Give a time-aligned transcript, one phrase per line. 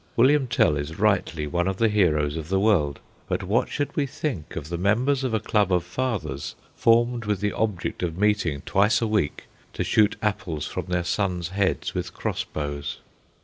[0.15, 4.07] William Tell is rightly one of the heroes of the world; but what should we
[4.07, 8.61] think of the members of a club of fathers, formed with the object of meeting
[8.65, 9.43] twice a week
[9.73, 12.97] to shoot apples from their sons' heads with cross bows?